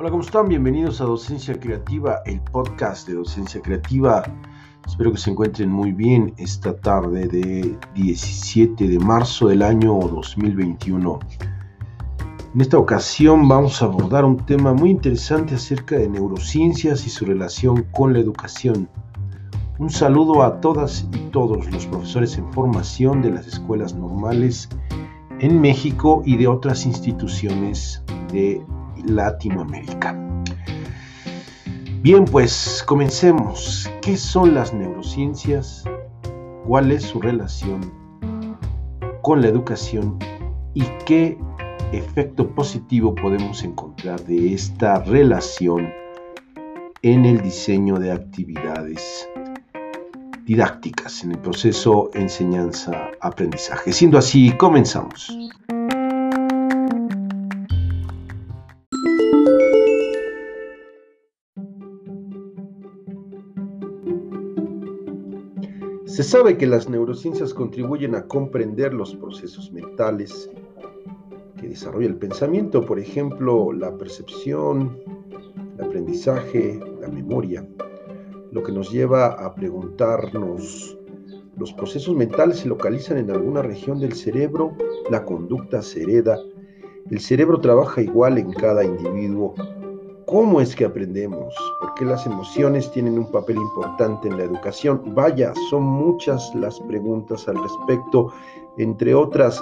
[0.00, 0.48] Hola, ¿cómo están?
[0.48, 4.22] Bienvenidos a Docencia Creativa, el podcast de Docencia Creativa.
[4.86, 11.18] Espero que se encuentren muy bien esta tarde de 17 de marzo del año 2021.
[12.54, 17.24] En esta ocasión vamos a abordar un tema muy interesante acerca de neurociencias y su
[17.24, 18.88] relación con la educación.
[19.80, 24.68] Un saludo a todas y todos los profesores en formación de las escuelas normales
[25.40, 28.64] en México y de otras instituciones de
[29.06, 30.16] Latinoamérica.
[32.00, 33.90] Bien, pues comencemos.
[34.02, 35.84] ¿Qué son las neurociencias?
[36.64, 37.92] ¿Cuál es su relación
[39.22, 40.16] con la educación?
[40.74, 41.36] ¿Y qué
[41.92, 45.92] efecto positivo podemos encontrar de esta relación
[47.02, 49.28] en el diseño de actividades
[50.44, 53.92] didácticas en el proceso enseñanza-aprendizaje?
[53.92, 55.36] Siendo así, comenzamos.
[66.18, 70.50] Se sabe que las neurociencias contribuyen a comprender los procesos mentales
[71.60, 74.98] que desarrolla el pensamiento, por ejemplo, la percepción,
[75.76, 77.64] el aprendizaje, la memoria,
[78.50, 80.98] lo que nos lleva a preguntarnos,
[81.56, 84.76] ¿los procesos mentales se localizan en alguna región del cerebro?
[85.12, 86.36] ¿La conducta se hereda?
[87.12, 89.54] ¿El cerebro trabaja igual en cada individuo?
[90.28, 91.54] ¿Cómo es que aprendemos?
[91.80, 95.14] ¿Por qué las emociones tienen un papel importante en la educación?
[95.14, 98.30] Vaya, son muchas las preguntas al respecto,
[98.76, 99.58] entre otras,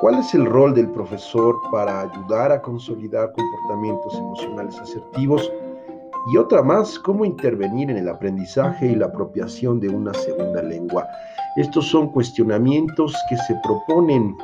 [0.00, 5.48] ¿cuál es el rol del profesor para ayudar a consolidar comportamientos emocionales asertivos?
[6.32, 11.06] Y otra más, ¿cómo intervenir en el aprendizaje y la apropiación de una segunda lengua?
[11.54, 14.36] Estos son cuestionamientos que se proponen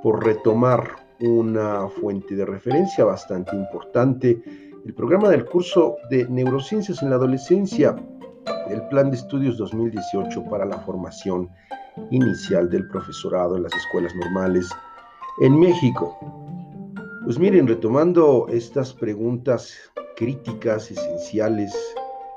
[0.00, 0.88] por retomar
[1.20, 4.40] una fuente de referencia bastante importante
[4.88, 7.94] el programa del curso de Neurociencias en la Adolescencia,
[8.70, 11.50] el Plan de Estudios 2018 para la formación
[12.10, 14.66] inicial del profesorado en las escuelas normales
[15.42, 16.18] en México.
[17.22, 19.74] Pues miren, retomando estas preguntas
[20.16, 21.76] críticas, esenciales,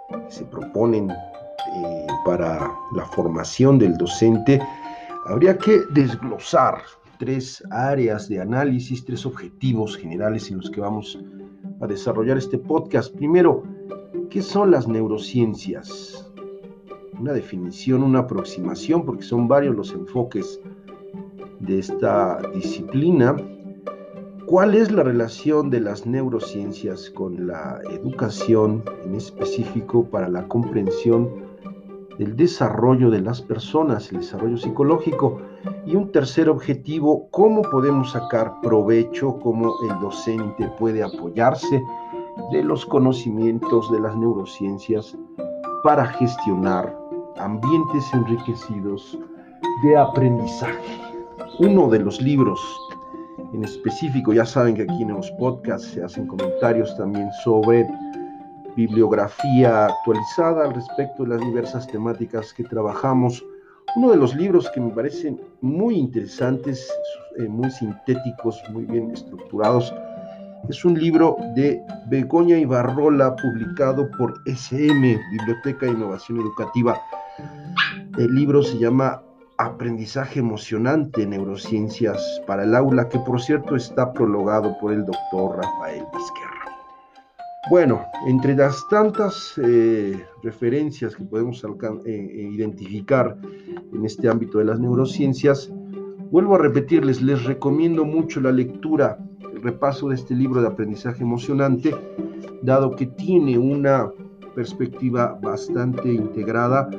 [0.09, 4.61] que se proponen eh, para la formación del docente,
[5.25, 6.81] habría que desglosar
[7.17, 11.17] tres áreas de análisis, tres objetivos generales en los que vamos
[11.81, 13.13] a desarrollar este podcast.
[13.15, 13.63] Primero,
[14.29, 16.31] ¿qué son las neurociencias?
[17.19, 20.59] Una definición, una aproximación, porque son varios los enfoques
[21.59, 23.35] de esta disciplina.
[24.45, 31.29] ¿Cuál es la relación de las neurociencias con la educación, en específico para la comprensión
[32.17, 35.41] del desarrollo de las personas, el desarrollo psicológico?
[35.85, 41.83] Y un tercer objetivo, cómo podemos sacar provecho, cómo el docente puede apoyarse
[42.51, 45.17] de los conocimientos de las neurociencias
[45.83, 46.95] para gestionar
[47.37, 49.17] ambientes enriquecidos
[49.83, 51.01] de aprendizaje.
[51.59, 52.59] Uno de los libros
[53.53, 57.87] en específico, ya saben que aquí en los podcasts se hacen comentarios también sobre
[58.75, 63.43] bibliografía actualizada al respecto de las diversas temáticas que trabajamos
[63.95, 66.89] uno de los libros que me parecen muy interesantes,
[67.37, 69.93] eh, muy sintéticos, muy bien estructurados,
[70.69, 77.01] es un libro de Begoña Ibarrola publicado por SM, Biblioteca de Innovación Educativa.
[78.17, 79.23] El libro se llama
[79.57, 86.03] Aprendizaje Emocionante, Neurociencias para el Aula, que por cierto está prologado por el doctor Rafael
[86.13, 86.40] Vizquerra.
[87.69, 91.67] Bueno, entre las tantas eh, referencias que podemos eh,
[92.05, 93.37] eh, identificar
[93.93, 95.71] en este ámbito de las neurociencias,
[96.31, 99.19] vuelvo a repetirles, les recomiendo mucho la lectura,
[99.53, 101.95] el repaso de este libro de aprendizaje emocionante,
[102.63, 104.11] dado que tiene una
[104.55, 106.89] perspectiva bastante integrada.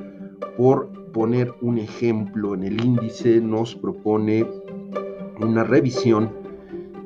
[0.57, 4.47] Por poner un ejemplo, en el índice nos propone
[5.41, 6.31] una revisión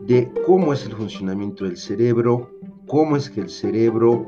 [0.06, 2.50] de cómo es el funcionamiento del cerebro,
[2.86, 4.26] cómo es que el cerebro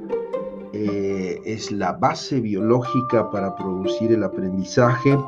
[0.72, 5.19] eh, es la base biológica para producir el aprendizaje,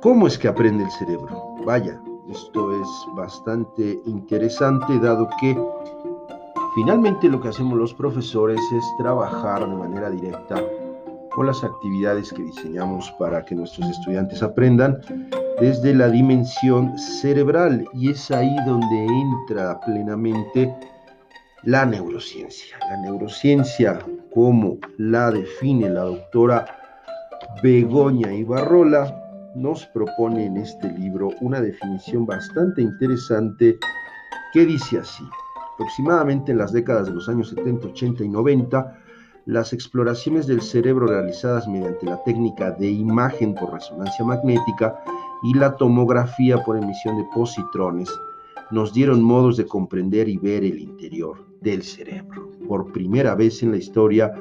[0.00, 1.56] cómo es que aprende el cerebro.
[1.64, 2.00] Vaya,
[2.30, 5.58] esto es bastante interesante dado que
[6.74, 10.62] finalmente lo que hacemos los profesores es trabajar de manera directa
[11.34, 15.00] con las actividades que diseñamos para que nuestros estudiantes aprendan
[15.60, 20.74] desde la dimensión cerebral y es ahí donde entra plenamente
[21.64, 22.78] la neurociencia.
[22.88, 23.98] La neurociencia,
[24.32, 26.64] como la define la doctora
[27.62, 29.16] Begoña Ibarrola,
[29.54, 33.78] nos propone en este libro una definición bastante interesante
[34.52, 35.24] que dice así.
[35.74, 38.98] Aproximadamente en las décadas de los años 70, 80 y 90,
[39.46, 45.02] las exploraciones del cerebro realizadas mediante la técnica de imagen por resonancia magnética
[45.42, 48.08] y la tomografía por emisión de positrones
[48.70, 52.50] nos dieron modos de comprender y ver el interior del cerebro.
[52.68, 54.32] Por primera vez en la historia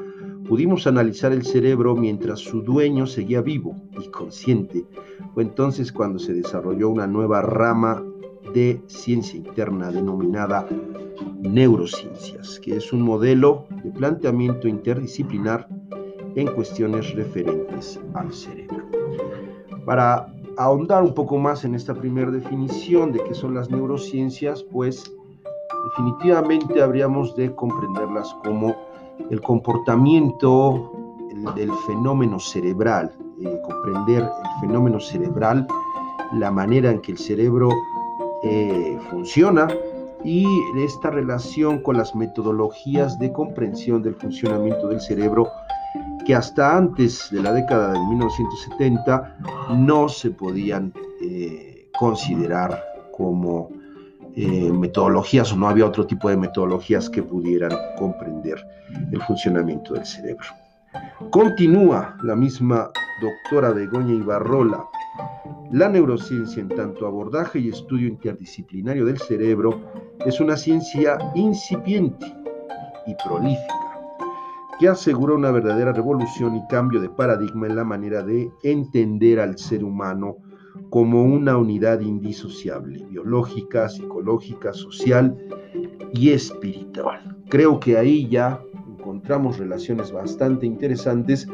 [0.48, 4.86] pudimos analizar el cerebro mientras su dueño seguía vivo y consciente.
[5.34, 8.04] Fue entonces cuando se desarrolló una nueva rama
[8.54, 10.68] de ciencia interna denominada
[11.40, 15.68] neurociencias, que es un modelo de planteamiento interdisciplinar
[16.36, 18.86] en cuestiones referentes al cerebro.
[19.86, 25.10] Para ahondar un poco más en esta primera definición de qué son las neurociencias, pues
[25.86, 28.76] definitivamente habríamos de comprenderlas como
[29.30, 30.92] el comportamiento
[31.56, 35.66] del fenómeno cerebral, eh, comprender el fenómeno cerebral,
[36.34, 37.70] la manera en que el cerebro
[38.44, 39.70] eh, funciona
[40.26, 40.46] y
[40.76, 45.48] esta relación con las metodologías de comprensión del funcionamiento del cerebro
[46.26, 49.38] que hasta antes de la década de 1970
[49.78, 52.84] no se podían eh, considerar
[53.16, 53.70] como
[54.36, 58.64] eh, metodologías o no había otro tipo de metodologías que pudieran comprender
[59.12, 60.48] el funcionamiento del cerebro.
[61.30, 64.86] Continúa la misma doctora Begoña Ibarrola
[65.72, 69.80] la neurociencia, en tanto abordaje y estudio interdisciplinario del cerebro,
[70.26, 72.26] es una ciencia incipiente
[73.06, 73.89] y prolífica,
[74.80, 79.58] que asegura una verdadera revolución y cambio de paradigma en la manera de entender al
[79.58, 80.38] ser humano
[80.90, 85.38] como una unidad indisociable, biológica, psicológica, social
[86.14, 87.38] y espiritual.
[87.50, 91.48] Creo que ahí ya encontramos relaciones bastante interesantes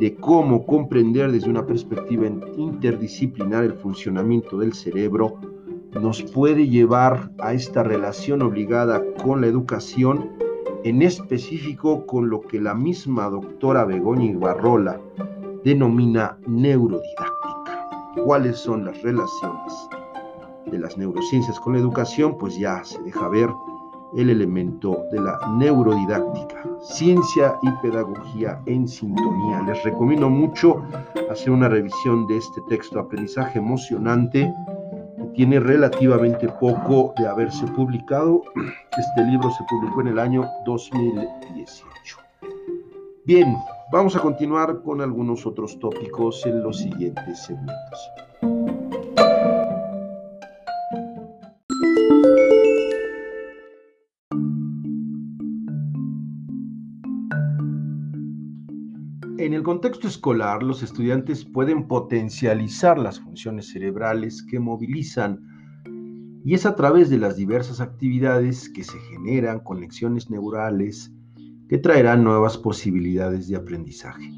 [0.00, 2.26] de cómo comprender desde una perspectiva
[2.56, 5.38] interdisciplinar el funcionamiento del cerebro
[6.00, 10.30] nos puede llevar a esta relación obligada con la educación,
[10.84, 15.00] en específico con lo que la misma doctora Begoña Ibarrola
[15.64, 17.88] denomina neurodidáctica.
[18.24, 19.88] ¿Cuáles son las relaciones
[20.66, 22.36] de las neurociencias con la educación?
[22.36, 23.48] Pues ya se deja ver
[24.16, 29.62] el elemento de la neurodidáctica, ciencia y pedagogía en sintonía.
[29.62, 30.82] Les recomiendo mucho
[31.30, 34.52] hacer una revisión de este texto, aprendizaje emocionante,
[35.34, 38.42] tiene relativamente poco de haberse publicado.
[38.98, 42.16] Este libro se publicó en el año 2018.
[43.24, 43.56] Bien,
[43.92, 48.10] vamos a continuar con algunos otros tópicos en los siguientes segmentos.
[59.52, 65.42] En el contexto escolar, los estudiantes pueden potencializar las funciones cerebrales que movilizan
[66.42, 71.12] y es a través de las diversas actividades que se generan conexiones neurales
[71.68, 74.32] que traerán nuevas posibilidades de aprendizaje.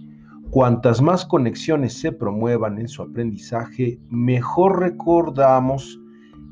[0.50, 6.00] Cuantas más conexiones se promuevan en su aprendizaje, mejor recordamos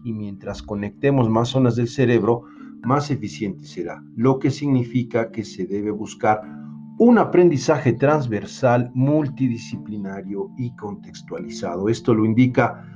[0.05, 2.45] y mientras conectemos más zonas del cerebro,
[2.85, 6.62] más eficiente será, lo que significa que se debe buscar
[7.05, 11.89] un aprendizaje transversal, multidisciplinario y contextualizado.
[11.89, 12.87] Esto lo indica,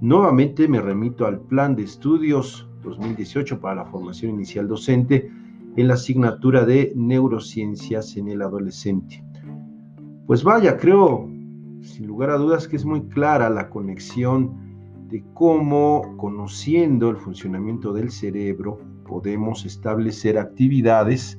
[0.00, 5.30] nuevamente me remito al plan de estudios 2018 para la formación inicial docente
[5.76, 9.22] en la asignatura de neurociencias en el adolescente.
[10.26, 11.28] Pues vaya, creo,
[11.82, 14.56] sin lugar a dudas, que es muy clara la conexión
[15.10, 21.38] de cómo, conociendo el funcionamiento del cerebro, podemos establecer actividades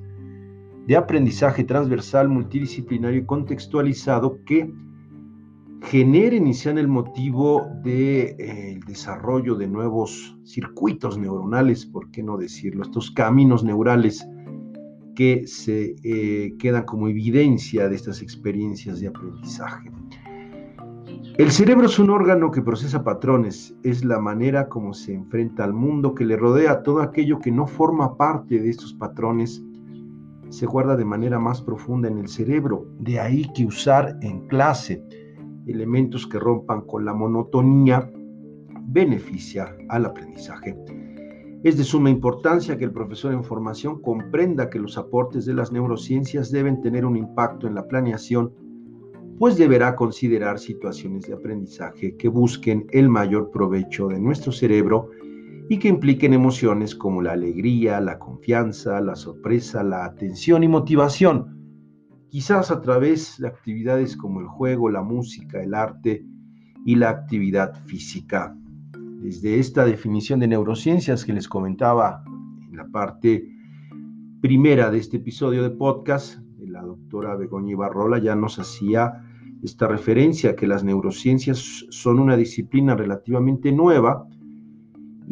[0.87, 4.73] de aprendizaje transversal, multidisciplinario y contextualizado que
[5.83, 12.23] generen y sean el motivo del de, eh, desarrollo de nuevos circuitos neuronales, por qué
[12.23, 14.25] no decirlo, estos caminos neurales
[15.15, 19.91] que se eh, quedan como evidencia de estas experiencias de aprendizaje.
[21.37, 25.73] El cerebro es un órgano que procesa patrones, es la manera como se enfrenta al
[25.73, 29.63] mundo que le rodea, todo aquello que no forma parte de estos patrones
[30.53, 32.85] se guarda de manera más profunda en el cerebro.
[32.99, 35.03] De ahí que usar en clase
[35.65, 38.07] elementos que rompan con la monotonía
[38.85, 40.77] beneficia al aprendizaje.
[41.63, 45.71] Es de suma importancia que el profesor en formación comprenda que los aportes de las
[45.71, 48.53] neurociencias deben tener un impacto en la planeación,
[49.39, 55.09] pues deberá considerar situaciones de aprendizaje que busquen el mayor provecho de nuestro cerebro
[55.73, 62.27] y que impliquen emociones como la alegría, la confianza, la sorpresa, la atención y motivación,
[62.29, 66.27] quizás a través de actividades como el juego, la música, el arte
[66.85, 68.55] y la actividad física.
[68.93, 72.23] Desde esta definición de neurociencias que les comentaba
[72.69, 73.43] En la parte
[74.41, 79.23] primera de este episodio de podcast, la doctora Begoña Ibarrola ya nos hacía
[79.63, 84.27] esta referencia que las neurociencias son una disciplina relativamente nueva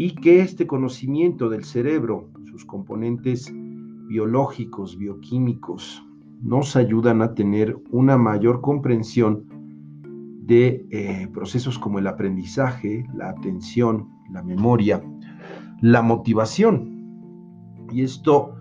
[0.03, 3.53] y que este conocimiento del cerebro, sus componentes
[4.07, 6.03] biológicos, bioquímicos,
[6.41, 9.45] nos ayudan a tener una mayor comprensión
[10.41, 15.03] de eh, procesos como el aprendizaje, la atención, la memoria,
[15.81, 17.85] la motivación.
[17.91, 18.55] Y esto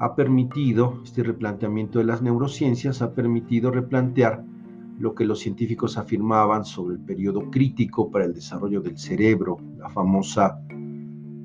[0.00, 4.44] ha permitido, este replanteamiento de las neurociencias ha permitido replantear
[4.98, 9.88] lo que los científicos afirmaban sobre el periodo crítico para el desarrollo del cerebro, la
[9.88, 10.60] famosa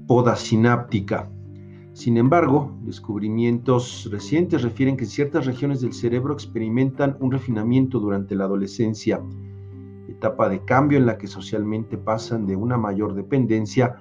[0.07, 1.29] poda sináptica.
[1.91, 8.45] Sin embargo, descubrimientos recientes refieren que ciertas regiones del cerebro experimentan un refinamiento durante la
[8.45, 9.21] adolescencia,
[10.07, 13.97] etapa de cambio en la que socialmente pasan de una mayor dependencia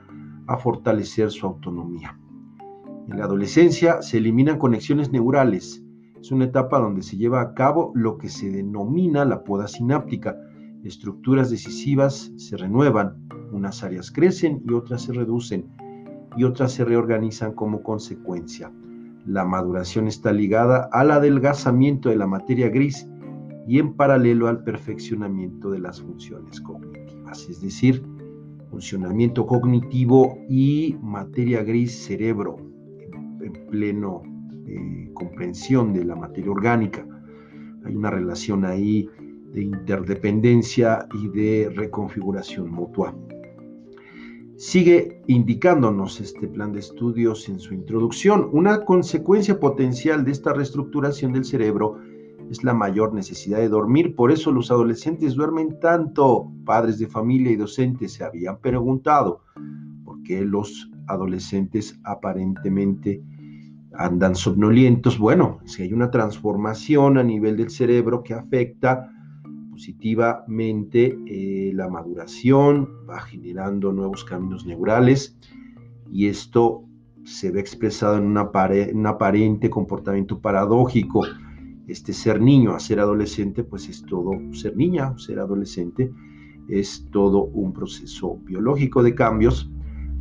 [0.47, 2.17] a fortalecer su autonomía.
[3.09, 5.83] En la adolescencia se eliminan conexiones neurales,
[6.21, 10.37] es una etapa donde se lleva a cabo lo que se denomina la poda sináptica.
[10.85, 15.67] Estructuras decisivas se renuevan, unas áreas crecen y otras se reducen
[16.37, 18.71] y otras se reorganizan como consecuencia.
[19.27, 23.09] La maduración está ligada al adelgazamiento de la materia gris
[23.67, 28.05] y en paralelo al perfeccionamiento de las funciones cognitivas, es decir,
[28.71, 32.59] funcionamiento cognitivo y materia gris cerebro
[33.41, 34.23] en, pleno
[34.67, 37.05] eh, comprensión de la materia orgánica.
[37.85, 39.09] Hay una relación ahí
[39.53, 43.15] de interdependencia y de reconfiguración mutua.
[44.57, 48.49] Sigue indicándonos este plan de estudios en su introducción.
[48.53, 51.99] Una consecuencia potencial de esta reestructuración del cerebro
[52.51, 54.15] es la mayor necesidad de dormir.
[54.17, 56.51] Por eso los adolescentes duermen tanto.
[56.65, 59.43] Padres de familia y docentes se habían preguntado
[60.05, 63.23] por qué los adolescentes aparentemente
[63.93, 65.19] andan somnolientos.
[65.19, 69.13] Bueno, si hay una transformación a nivel del cerebro que afecta
[69.77, 75.37] positivamente eh, la maduración, va generando nuevos caminos neurales
[76.11, 76.85] y esto
[77.25, 81.27] se ve expresado en un aparente comportamiento paradójico.
[81.89, 86.11] Este ser niño a ser adolescente, pues es todo ser niña, ser adolescente,
[86.71, 89.71] es todo un proceso biológico de cambios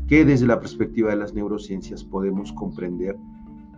[0.05, 3.15] que desde la perspectiva de las neurociencias podemos comprender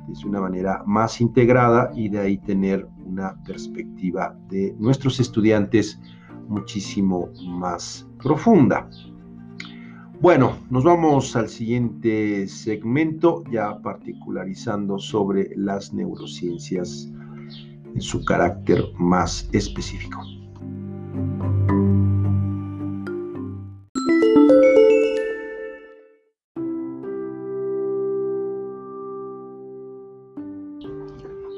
[0.08, 6.00] de una manera más integrada y de ahí tener una perspectiva de nuestros estudiantes
[6.48, 8.90] muchísimo más profunda.
[10.20, 17.12] Bueno, nos vamos al siguiente segmento, ya particularizando sobre las neurociencias
[17.94, 20.24] en su carácter más específico.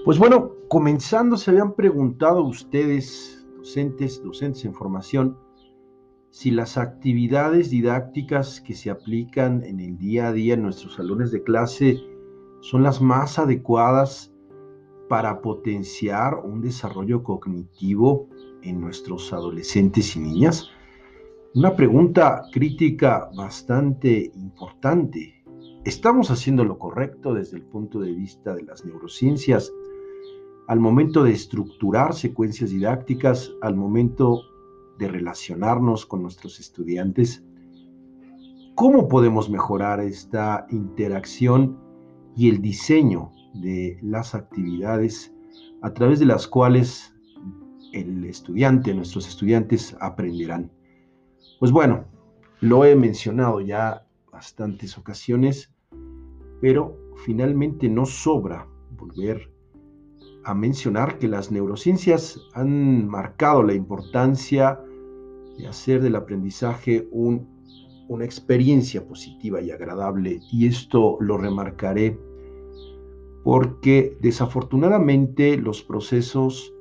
[0.09, 5.37] Pues bueno, comenzando, se habían preguntado ustedes, docentes, docentes en formación,
[6.31, 11.31] si las actividades didácticas que se aplican en el día a día en nuestros salones
[11.31, 11.99] de clase
[12.61, 14.33] son las más adecuadas
[15.09, 18.27] para potenciar un desarrollo cognitivo
[18.63, 20.71] en nuestros adolescentes y niñas?
[21.53, 25.43] Una pregunta crítica bastante importante.
[25.85, 29.71] ¿Estamos haciendo lo correcto desde el punto de vista de las neurociencias?
[30.69, 34.43] Al momento de estructurar secuencias didácticas, al momento
[34.99, 37.43] de relacionarnos con nuestros estudiantes,
[38.75, 41.79] ¿cómo podemos mejorar esta interacción
[42.35, 45.33] y el diseño de las actividades
[45.81, 47.15] a través de las cuales
[47.91, 50.71] el estudiante, nuestros estudiantes aprenderán?
[51.59, 52.05] Pues bueno,
[52.61, 55.73] lo he mencionado ya bastantes ocasiones,
[56.61, 56.95] pero
[57.25, 59.49] finalmente no sobra volver
[60.43, 64.79] a mencionar que las neurociencias han marcado la importancia
[65.57, 70.39] de hacer del aprendizaje una experiencia positiva y agradable.
[70.51, 72.17] Y esto lo remarcaré
[73.43, 76.73] porque desafortunadamente los procesos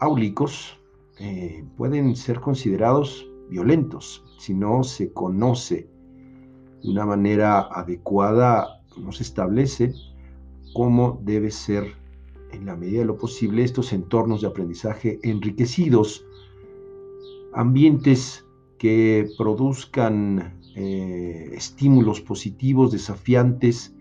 [0.00, 0.78] áulicos
[1.18, 5.88] eh, pueden ser considerados violentos si no se conoce
[6.82, 9.92] de una manera adecuada, no se establece
[10.72, 11.99] cómo debe ser
[12.52, 16.26] en la medida de lo posible, estos entornos de aprendizaje enriquecidos,
[17.52, 18.44] ambientes
[18.78, 23.94] que produzcan eh, estímulos positivos, desafiantes,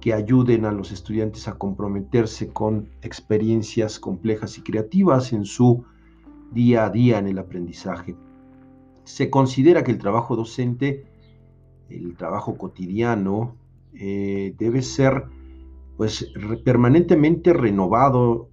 [0.00, 5.84] que ayuden a los estudiantes a comprometerse con experiencias complejas y creativas en su
[6.52, 8.14] día a día en el aprendizaje.
[9.04, 11.06] Se considera que el trabajo docente,
[11.88, 13.56] el trabajo cotidiano,
[13.94, 15.24] eh, debe ser
[15.96, 16.32] pues
[16.64, 18.50] permanentemente renovado,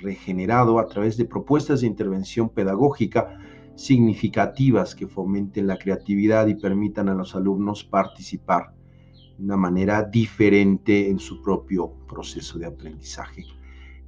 [0.00, 3.38] regenerado a través de propuestas de intervención pedagógica
[3.74, 8.74] significativas que fomenten la creatividad y permitan a los alumnos participar
[9.38, 13.44] de una manera diferente en su propio proceso de aprendizaje.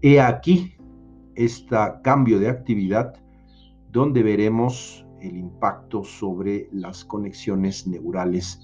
[0.02, 0.74] He aquí
[1.34, 3.14] este cambio de actividad
[3.90, 8.60] donde veremos el impacto sobre las conexiones neurales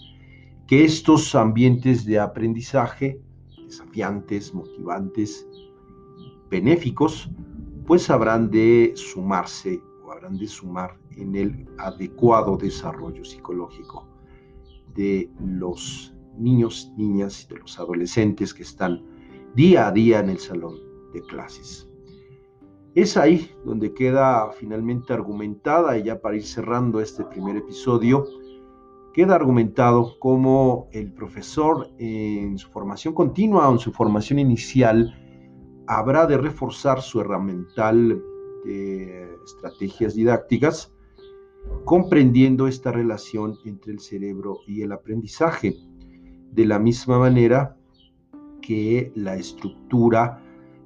[0.67, 3.21] que estos ambientes de aprendizaje
[3.71, 5.47] desafiantes, motivantes,
[6.51, 7.31] benéficos,
[7.87, 14.07] pues habrán de sumarse o habrán de sumar en el adecuado desarrollo psicológico
[14.95, 19.03] de los niños, niñas y de los adolescentes que están
[19.55, 20.77] día a día en el salón
[21.13, 21.89] de clases.
[22.97, 28.27] Es ahí donde queda finalmente argumentada, y ya para ir cerrando este primer episodio,
[29.13, 35.15] queda argumentado cómo el profesor en su formación continua o en su formación inicial
[35.87, 38.23] habrá de reforzar su herramental
[38.65, 40.93] de estrategias didácticas,
[41.85, 45.77] comprendiendo esta relación entre el cerebro y el aprendizaje,
[46.53, 47.77] de la misma manera
[48.61, 50.43] que la estructura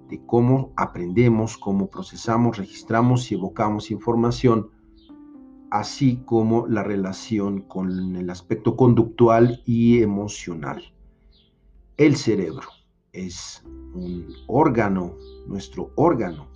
[0.08, 4.70] de cómo aprendemos, cómo procesamos, registramos y evocamos información
[5.74, 10.84] así como la relación con el aspecto conductual y emocional.
[11.96, 12.68] El cerebro
[13.12, 15.16] es un órgano,
[15.48, 16.46] nuestro órgano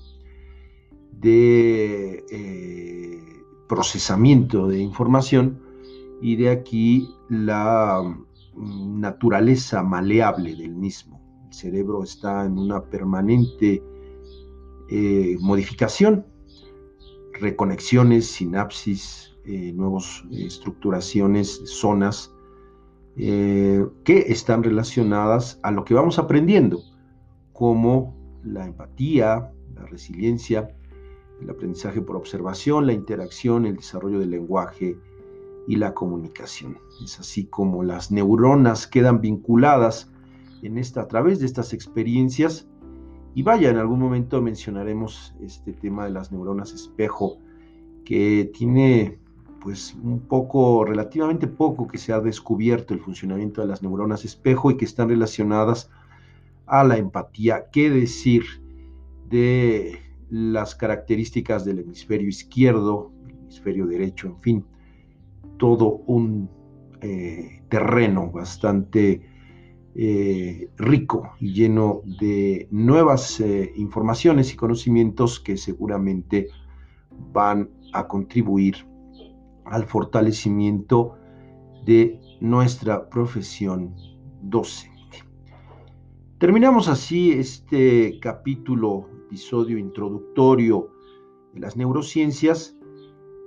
[1.10, 3.20] de eh,
[3.68, 5.64] procesamiento de información
[6.22, 8.00] y de aquí la
[8.54, 11.20] mm, naturaleza maleable del mismo.
[11.48, 13.82] El cerebro está en una permanente
[14.88, 16.24] eh, modificación
[17.40, 22.32] reconexiones, sinapsis, eh, nuevas estructuraciones, zonas
[23.16, 26.80] eh, que están relacionadas a lo que vamos aprendiendo,
[27.52, 30.74] como la empatía, la resiliencia,
[31.40, 34.98] el aprendizaje por observación, la interacción, el desarrollo del lenguaje
[35.66, 36.78] y la comunicación.
[37.02, 40.10] Es así como las neuronas quedan vinculadas
[40.62, 42.68] en esta, a través de estas experiencias
[43.38, 47.38] y vaya, en algún momento mencionaremos este tema de las neuronas espejo,
[48.04, 49.20] que tiene
[49.60, 54.72] pues un poco, relativamente poco que se ha descubierto el funcionamiento de las neuronas espejo
[54.72, 55.88] y que están relacionadas
[56.66, 57.66] a la empatía.
[57.70, 58.42] ¿Qué decir
[59.28, 64.64] de las características del hemisferio izquierdo, hemisferio derecho, en fin,
[65.58, 66.50] todo un
[67.02, 69.37] eh, terreno bastante
[69.94, 76.48] eh, rico y lleno de nuevas eh, informaciones y conocimientos que seguramente
[77.32, 78.86] van a contribuir
[79.64, 81.16] al fortalecimiento
[81.84, 83.94] de nuestra profesión
[84.42, 85.24] docente.
[86.38, 90.90] Terminamos así este capítulo, episodio introductorio
[91.52, 92.76] de las neurociencias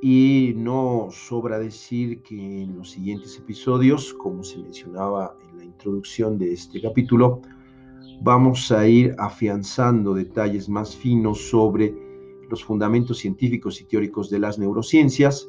[0.02, 6.40] y no sobra decir que en los siguientes episodios, como se mencionaba en la introducción
[6.40, 7.40] de este capítulo,
[8.22, 11.94] vamos a ir afianzando detalles más finos sobre
[12.50, 15.48] los fundamentos científicos y teóricos de las neurociencias,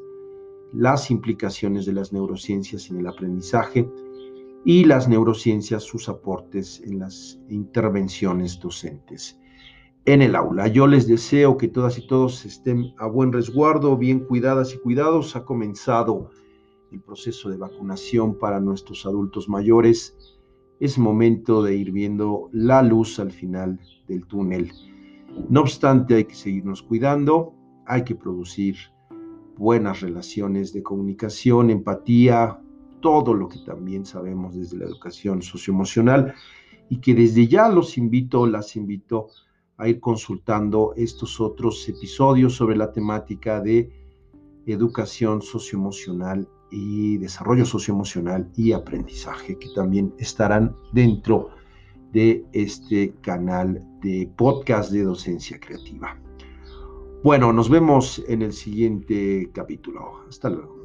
[0.74, 3.88] las implicaciones de las neurociencias en el aprendizaje
[4.66, 9.38] y las neurociencias, sus aportes en las intervenciones docentes
[10.04, 10.66] en el aula.
[10.66, 15.36] Yo les deseo que todas y todos estén a buen resguardo, bien cuidadas y cuidados.
[15.36, 16.28] Ha comenzado
[16.92, 20.16] el proceso de vacunación para nuestros adultos mayores.
[20.78, 24.72] Es momento de ir viendo la luz al final del túnel.
[25.48, 27.54] No obstante, hay que seguirnos cuidando,
[27.86, 28.76] hay que producir
[29.56, 32.60] buenas relaciones de comunicación, empatía,
[33.00, 36.34] todo lo que también sabemos desde la educación socioemocional
[36.88, 39.28] y que desde ya los invito, las invito
[39.78, 43.90] a ir consultando estos otros episodios sobre la temática de
[44.66, 51.50] educación socioemocional y desarrollo socioemocional y aprendizaje, que también estarán dentro
[52.12, 56.18] de este canal de podcast de docencia creativa.
[57.22, 60.24] Bueno, nos vemos en el siguiente capítulo.
[60.28, 60.81] Hasta luego.